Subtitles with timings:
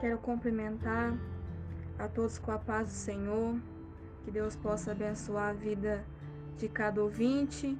[0.00, 1.16] Quero cumprimentar
[1.98, 3.56] a todos com a paz do Senhor.
[4.24, 6.04] Que Deus possa abençoar a vida
[6.56, 7.76] de cada ouvinte.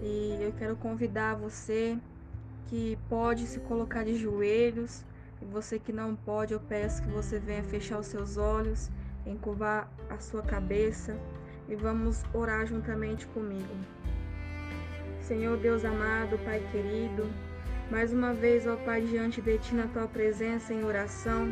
[0.00, 1.98] E eu quero convidar você
[2.66, 5.04] que pode se colocar de joelhos.
[5.42, 8.90] E você que não pode, eu peço que você venha fechar os seus olhos,
[9.26, 11.16] encurvar a sua cabeça
[11.68, 13.74] e vamos orar juntamente comigo.
[15.20, 17.28] Senhor Deus amado, Pai querido,
[17.90, 21.48] mais uma vez, ó Pai, diante de Ti na Tua presença em oração.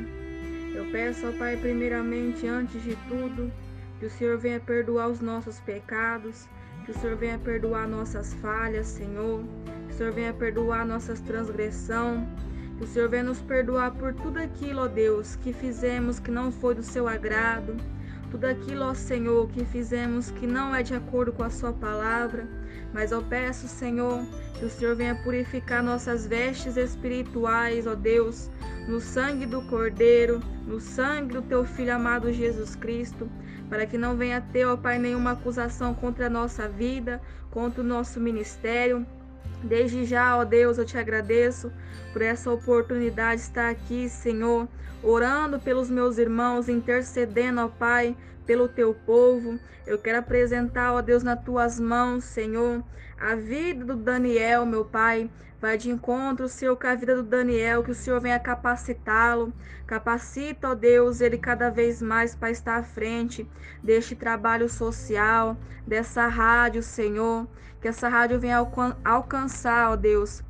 [0.74, 3.50] Eu peço, ó Pai, primeiramente, antes de tudo,
[3.98, 6.46] que o Senhor venha perdoar os nossos pecados,
[6.84, 9.42] que o Senhor venha perdoar nossas falhas, Senhor,
[9.88, 12.26] que o Senhor venha perdoar nossas transgressões,
[12.76, 16.52] que o Senhor venha nos perdoar por tudo aquilo, ó Deus, que fizemos que não
[16.52, 17.74] foi do seu agrado,
[18.36, 22.46] tudo aquilo, ó Senhor, que fizemos que não é de acordo com a Sua palavra.
[22.92, 24.22] Mas eu peço, Senhor,
[24.58, 28.50] que o Senhor venha purificar nossas vestes espirituais, ó Deus,
[28.86, 33.26] no sangue do Cordeiro, no sangue do Teu Filho amado Jesus Cristo,
[33.70, 37.86] para que não venha ter, ó Pai, nenhuma acusação contra a nossa vida, contra o
[37.86, 39.06] nosso ministério.
[39.62, 41.72] Desde já, ó Deus, eu te agradeço
[42.12, 44.68] por essa oportunidade de estar aqui, Senhor,
[45.02, 49.58] orando pelos meus irmãos, intercedendo, ó Pai, pelo teu povo.
[49.86, 52.82] Eu quero apresentar, ó Deus, nas tuas mãos, Senhor,
[53.20, 55.30] a vida do Daniel, meu Pai.
[55.60, 59.52] Vai de encontro, Senhor, com a vida do Daniel, que o Senhor venha capacitá-lo.
[59.86, 63.48] Capacita, ó Deus, ele cada vez mais para estar à frente
[63.82, 65.56] deste trabalho social,
[65.86, 67.48] dessa rádio, Senhor.
[67.80, 68.58] Que essa rádio venha
[69.04, 70.42] alcançar, ó Deus,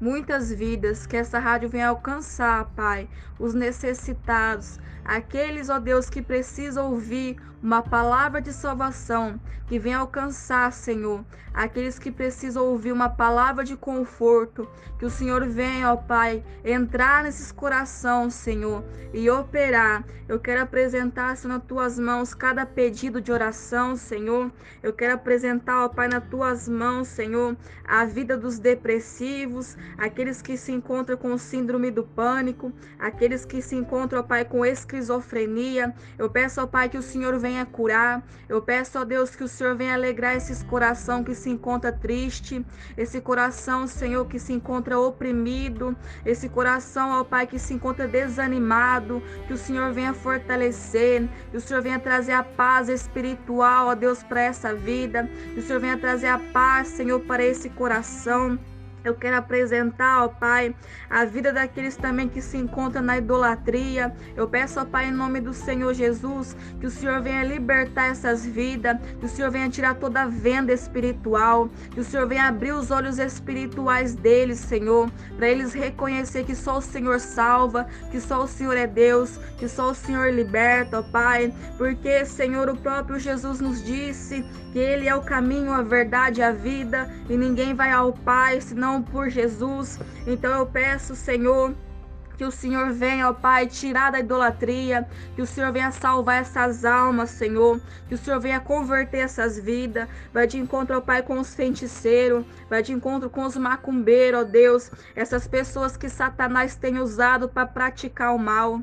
[0.00, 4.78] muitas vidas, que essa rádio venha alcançar, Pai, os necessitados,
[5.08, 11.98] aqueles, ó Deus, que precisam ouvir uma palavra de salvação, que venha alcançar, Senhor, aqueles
[11.98, 17.50] que precisam ouvir uma palavra de conforto, que o Senhor venha, ó Pai, entrar nesses
[17.50, 20.04] corações, Senhor, e operar.
[20.28, 24.52] Eu quero apresentar, Senhor, nas tuas mãos cada pedido de oração, Senhor.
[24.82, 30.56] Eu quero apresentar, ó Pai, nas tuas mãos, Senhor, a vida dos depressivos, aqueles que
[30.56, 34.64] se encontram com síndrome do pânico, aqueles que se encontram, ó Pai, com
[34.98, 35.94] esquizofrenia.
[36.18, 38.22] Eu peço, ó Pai, que o Senhor venha curar.
[38.48, 42.64] Eu peço, ó Deus, que o Senhor venha alegrar esses coração que se encontra triste,
[42.96, 49.22] esse coração, Senhor, que se encontra oprimido, esse coração, ó Pai, que se encontra desanimado,
[49.46, 54.22] que o Senhor venha fortalecer, que o Senhor venha trazer a paz espiritual, ó Deus,
[54.22, 58.58] para essa vida, que o Senhor venha trazer a paz, Senhor, para esse coração.
[59.08, 60.74] Eu quero apresentar, ó Pai,
[61.08, 64.14] a vida daqueles também que se encontram na idolatria.
[64.36, 68.44] Eu peço, ó Pai, em nome do Senhor Jesus, que o Senhor venha libertar essas
[68.44, 72.72] vidas, que o Senhor venha tirar toda a venda espiritual, que o Senhor venha abrir
[72.72, 78.42] os olhos espirituais deles, Senhor, para eles reconhecer que só o Senhor salva, que só
[78.42, 83.18] o Senhor é Deus, que só o Senhor liberta, ó Pai, porque, Senhor, o próprio
[83.18, 87.90] Jesus nos disse que Ele é o caminho, a verdade a vida, e ninguém vai
[87.90, 89.98] ao Pai senão por Jesus.
[90.26, 91.74] Então eu peço, Senhor,
[92.38, 96.84] que o Senhor venha, ó Pai, tirar da idolatria, que o Senhor venha salvar essas
[96.84, 101.40] almas, Senhor, que o Senhor venha converter essas vidas, vai de encontro, ó Pai, com
[101.40, 106.98] os feiticeiros, vai de encontro com os macumbeiros, ó Deus, essas pessoas que Satanás tem
[106.98, 108.80] usado para praticar o mal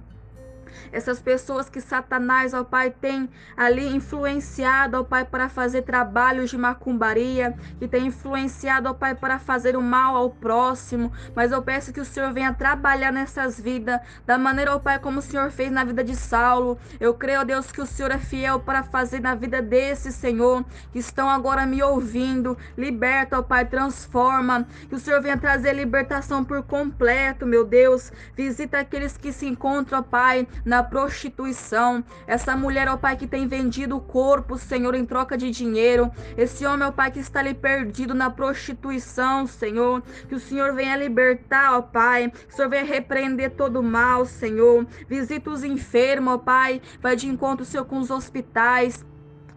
[0.92, 6.58] essas pessoas que Satanás, ó Pai, tem ali influenciado, ó Pai, para fazer trabalhos de
[6.58, 11.12] macumbaria, que tem influenciado, ó Pai, para fazer o mal ao próximo.
[11.36, 15.20] Mas eu peço que o Senhor venha trabalhar nessas vidas, da maneira, ó Pai, como
[15.20, 16.78] o Senhor fez na vida de Saulo.
[17.00, 20.64] Eu creio, ó Deus, que o Senhor é fiel para fazer na vida desses, Senhor,
[20.92, 22.58] que estão agora me ouvindo.
[22.78, 24.68] Liberta, ó Pai, transforma.
[24.90, 28.12] Que o Senhor venha trazer libertação por completo, meu Deus.
[28.36, 32.04] Visita aqueles que se encontram, ó Pai, na prostituição.
[32.26, 36.12] Essa mulher, ó Pai, que tem vendido o corpo, Senhor, em troca de dinheiro.
[36.36, 40.02] Esse homem, ó Pai, que está ali perdido na prostituição, Senhor.
[40.28, 42.32] Que o Senhor venha libertar, ó Pai.
[42.32, 44.86] Que o Senhor venha repreender todo o mal, Senhor.
[45.08, 46.82] Visita os enfermos, ó Pai.
[47.00, 49.06] Vai de encontro, Senhor, com os hospitais.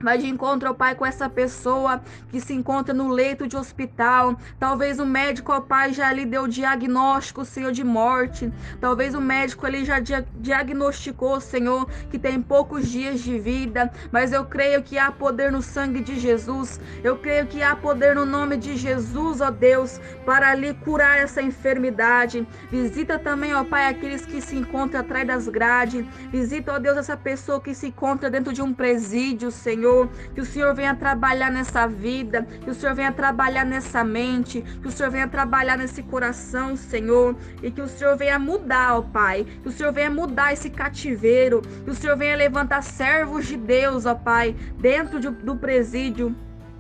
[0.01, 2.01] Vai de encontro, ó Pai, com essa pessoa
[2.31, 4.39] que se encontra no leito de hospital.
[4.57, 8.53] Talvez o médico, ó Pai, já lhe deu diagnóstico, Senhor, de morte.
[8.81, 9.99] Talvez o médico ali já
[10.37, 13.91] diagnosticou, Senhor, que tem poucos dias de vida.
[14.13, 16.81] Mas eu creio que há poder no sangue de Jesus.
[17.03, 21.43] Eu creio que há poder no nome de Jesus, ó Deus, para ali curar essa
[21.43, 22.47] enfermidade.
[22.71, 26.07] Visita também, ó Pai, aqueles que se encontram atrás das grades.
[26.31, 29.88] Visita, ó Deus, essa pessoa que se encontra dentro de um presídio, Senhor.
[29.89, 30.09] Senhor.
[30.35, 34.89] Que o Senhor venha trabalhar nessa vida, que o Senhor venha trabalhar nessa mente, que
[34.89, 39.47] o Senhor venha trabalhar nesse coração, Senhor, e que o Senhor venha mudar, ó Pai,
[39.63, 44.05] que o Senhor venha mudar esse cativeiro, que o Senhor venha levantar servos de Deus,
[44.07, 46.37] ó Pai, dentro de, do presídio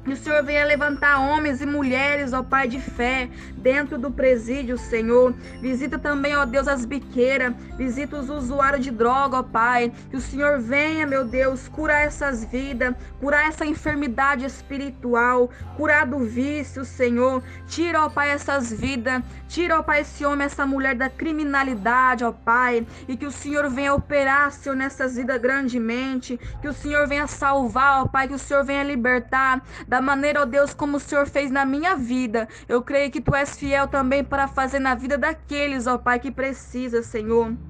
[0.08, 3.28] que o Senhor venha levantar homens e mulheres, ó Pai de fé,
[3.58, 5.34] dentro do presídio, Senhor.
[5.60, 7.55] Visita também, ó Deus, as biqueiras.
[7.76, 9.93] Visita os usuários de droga, ó Pai.
[10.10, 16.20] Que o Senhor venha, meu Deus, curar essas vidas, curar essa enfermidade espiritual, curar do
[16.20, 17.43] vício, Senhor.
[17.66, 19.22] Tira, ó Pai, essas vidas.
[19.46, 22.87] Tira, ó Pai, esse homem, essa mulher da criminalidade, ó Pai.
[23.06, 26.40] E que o Senhor venha operar, Senhor, nessas vidas grandemente.
[26.62, 28.26] Que o Senhor venha salvar, ó Pai.
[28.26, 31.67] Que o Senhor venha libertar da da maneira, ó Deus, como o Senhor fez na
[31.67, 32.49] minha vida.
[32.69, 36.31] Eu creio que tu és fiel também para fazer na vida daqueles, ó Pai, que
[36.31, 37.68] precisa, Senhor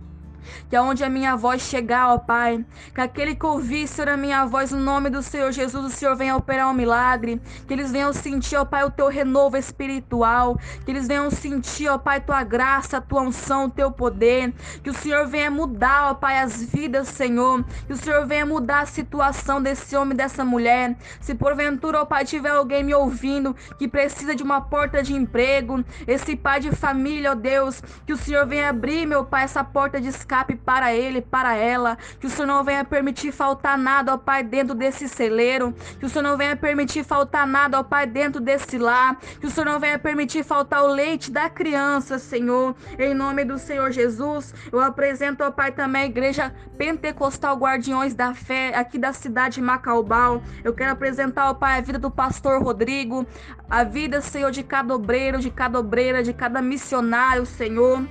[0.69, 2.64] que aonde a minha voz chegar, ó Pai,
[2.94, 6.17] que aquele que ouvir, Senhor, a minha voz, no nome do Senhor Jesus, o Senhor
[6.17, 10.90] venha operar um milagre, que eles venham sentir, ó Pai, o teu renovo espiritual, que
[10.90, 14.52] eles venham sentir, ó Pai, tua graça, tua unção, o teu poder,
[14.82, 18.81] que o Senhor venha mudar, ó Pai, as vidas, Senhor, que o Senhor venha mudar
[18.81, 23.88] a situação desse homem, dessa mulher, se porventura, ó Pai, tiver alguém me ouvindo que
[23.88, 28.46] precisa de uma porta de emprego, esse pai de família, ó Deus, que o Senhor
[28.46, 31.97] venha abrir, meu Pai, essa porta de escape para ele, para ela.
[32.21, 35.75] Que o Senhor não venha permitir faltar nada, ó Pai, dentro desse celeiro.
[35.99, 39.19] Que o Senhor não venha permitir faltar nada, ó Pai, dentro desse lar.
[39.41, 42.77] Que o Senhor não venha permitir faltar o leite da criança, Senhor.
[42.99, 48.35] Em nome do Senhor Jesus, eu apresento, ó Pai, também a igreja pentecostal Guardiões da
[48.35, 50.43] Fé, aqui da cidade de Macaubal.
[50.63, 53.27] Eu quero apresentar, ó Pai, a vida do pastor Rodrigo,
[53.71, 58.07] a vida, Senhor, de cada obreiro, de cada obreira, de cada missionário, Senhor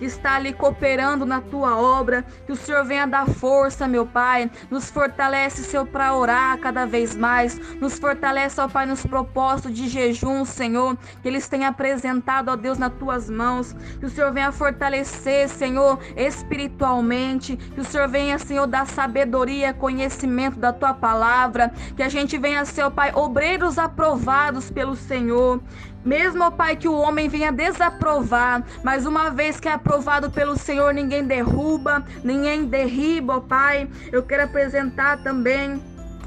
[0.00, 2.24] que está ali cooperando na tua obra.
[2.46, 4.50] Que o Senhor venha dar força, meu Pai.
[4.70, 7.58] Nos fortalece, Senhor, para orar cada vez mais.
[7.78, 12.78] Nos fortalece, ó Pai, nos propósitos de jejum, Senhor, que eles têm apresentado, ó Deus,
[12.78, 13.76] nas tuas mãos.
[14.00, 17.56] Que o Senhor venha fortalecer, Senhor, espiritualmente.
[17.56, 21.70] Que o Senhor venha, Senhor, dar sabedoria, conhecimento da tua palavra.
[21.94, 25.60] Que a gente venha ó Pai, obreiros aprovados pelo Senhor.
[26.04, 30.56] Mesmo, ó Pai, que o homem venha desaprovar, mas uma vez que é aprovado pelo
[30.56, 33.88] Senhor, ninguém derruba, ninguém derriba, ó Pai.
[34.10, 35.82] Eu quero apresentar também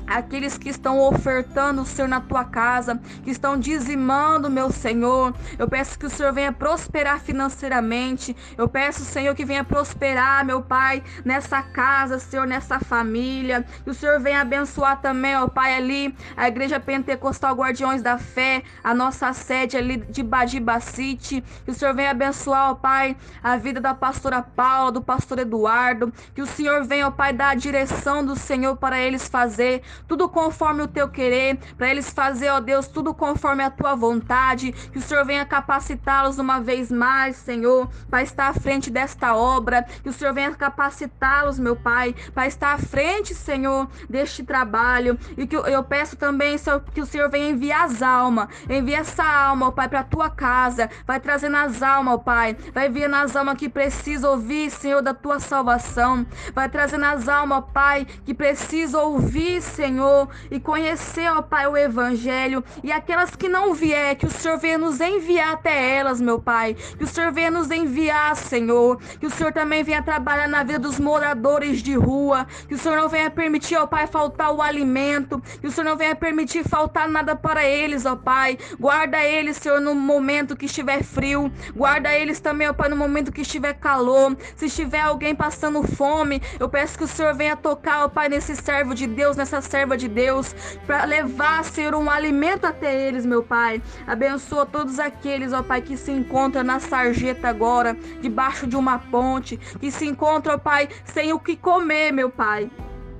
[0.07, 5.33] aqueles que estão ofertando, Senhor, na tua casa, que estão dizimando, meu Senhor.
[5.57, 8.35] Eu peço que o Senhor venha prosperar financeiramente.
[8.57, 13.65] Eu peço, Senhor, que venha prosperar, meu Pai, nessa casa, Senhor, nessa família.
[13.83, 18.63] Que o Senhor venha abençoar também, ó Pai, ali, a Igreja Pentecostal Guardiões da Fé,
[18.83, 21.43] a nossa sede ali de Badibacite.
[21.65, 26.13] Que o Senhor venha abençoar, ó Pai, a vida da pastora Paula, do pastor Eduardo.
[26.33, 30.27] Que o Senhor venha, ó Pai, dar a direção do Senhor para eles fazer tudo
[30.27, 34.71] conforme o teu querer, para eles fazer, ó Deus, tudo conforme a tua vontade.
[34.71, 39.83] Que o Senhor venha capacitá-los uma vez mais, Senhor, para estar à frente desta obra.
[40.01, 45.17] Que o Senhor venha capacitá-los, meu Pai, para estar à frente, Senhor, deste trabalho.
[45.37, 49.23] E que eu, peço também, Senhor, que o Senhor venha enviar as almas, envia essa
[49.23, 50.89] alma, ó Pai, para a tua casa.
[51.05, 52.57] Vai trazendo as almas, ó Pai.
[52.73, 56.25] Vai enviando as almas que precisam ouvir, Senhor, da tua salvação.
[56.53, 61.67] Vai trazendo as almas, ó Pai, que precisam ouvir, Senhor Senhor, e conhecer, ó Pai,
[61.67, 62.63] o Evangelho.
[62.81, 66.73] E aquelas que não vier, que o Senhor venha nos enviar até elas, meu Pai.
[66.73, 68.97] Que o Senhor venha nos enviar, Senhor.
[69.19, 72.47] Que o Senhor também venha trabalhar na vida dos moradores de rua.
[72.65, 75.41] Que o Senhor não venha permitir, ó Pai, faltar o alimento.
[75.59, 78.57] Que o Senhor não venha permitir faltar nada para eles, ó Pai.
[78.79, 81.51] Guarda eles, Senhor, no momento que estiver frio.
[81.75, 84.37] Guarda eles também, ó Pai, no momento que estiver calor.
[84.55, 88.55] Se estiver alguém passando fome, eu peço que o Senhor venha tocar, ó Pai, nesse
[88.55, 93.41] servo de Deus, nessa serva de Deus, para levar, Senhor, um alimento até eles, meu
[93.41, 93.81] Pai.
[94.05, 99.57] Abençoa todos aqueles, ó Pai, que se encontram na sarjeta agora, debaixo de uma ponte,
[99.57, 102.69] que se encontram, ó Pai, sem o que comer, meu Pai.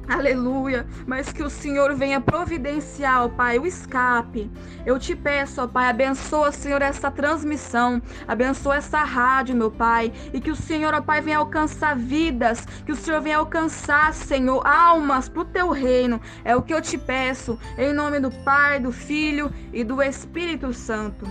[0.07, 4.51] Aleluia, mas que o Senhor venha providenciar, ó Pai, o escape.
[4.86, 10.41] Eu te peço, ó Pai, abençoa, Senhor, essa transmissão, abençoa essa rádio, meu Pai, e
[10.41, 15.29] que o Senhor, ó Pai, venha alcançar vidas, que o Senhor venha alcançar, Senhor, almas
[15.29, 16.19] para o teu reino.
[16.43, 20.74] É o que eu te peço, em nome do Pai, do Filho e do Espírito
[20.74, 21.25] Santo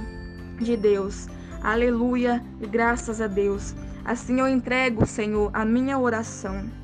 [0.59, 1.29] de Deus.
[1.63, 3.75] Aleluia e graças a Deus.
[4.03, 6.82] Assim eu entrego, Senhor, a minha oração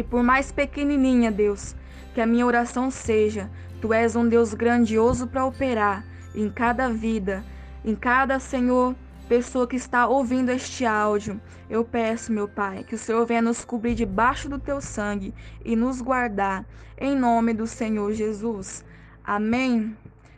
[0.00, 1.76] que por mais pequenininha, Deus,
[2.14, 3.50] que a minha oração seja,
[3.82, 7.44] tu és um Deus grandioso para operar em cada vida,
[7.84, 8.96] em cada, Senhor,
[9.28, 11.38] pessoa que está ouvindo este áudio.
[11.68, 15.76] Eu peço, meu Pai, que o Senhor venha nos cobrir debaixo do teu sangue e
[15.76, 16.64] nos guardar,
[16.96, 18.82] em nome do Senhor Jesus.
[19.22, 19.94] Amém.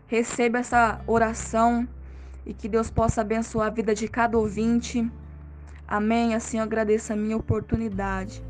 [0.08, 1.86] Receba essa oração
[2.44, 5.08] e que Deus possa abençoar a vida de cada ouvinte.
[5.86, 6.34] Amém.
[6.34, 8.42] Assim eu agradeço a minha oportunidade.